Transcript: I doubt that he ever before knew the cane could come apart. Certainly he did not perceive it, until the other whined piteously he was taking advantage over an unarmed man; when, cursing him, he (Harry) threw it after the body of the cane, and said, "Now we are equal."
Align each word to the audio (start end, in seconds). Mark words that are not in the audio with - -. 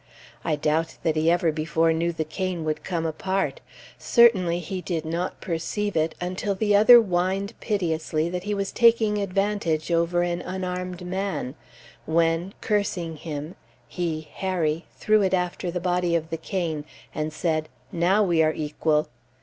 I 0.43 0.55
doubt 0.55 0.97
that 1.03 1.15
he 1.15 1.29
ever 1.29 1.51
before 1.51 1.93
knew 1.93 2.11
the 2.11 2.23
cane 2.23 2.65
could 2.65 2.83
come 2.83 3.05
apart. 3.05 3.61
Certainly 3.99 4.57
he 4.61 4.81
did 4.81 5.05
not 5.05 5.39
perceive 5.39 5.95
it, 5.95 6.15
until 6.19 6.55
the 6.55 6.75
other 6.75 6.97
whined 6.99 7.53
piteously 7.59 8.31
he 8.39 8.55
was 8.55 8.71
taking 8.71 9.19
advantage 9.19 9.91
over 9.91 10.23
an 10.23 10.41
unarmed 10.41 11.05
man; 11.05 11.53
when, 12.07 12.55
cursing 12.61 13.15
him, 13.17 13.53
he 13.87 14.27
(Harry) 14.37 14.85
threw 14.97 15.21
it 15.21 15.35
after 15.35 15.69
the 15.69 15.79
body 15.79 16.15
of 16.15 16.31
the 16.31 16.37
cane, 16.37 16.83
and 17.13 17.31
said, 17.31 17.69
"Now 17.91 18.23
we 18.23 18.41
are 18.41 18.53
equal." 18.53 19.07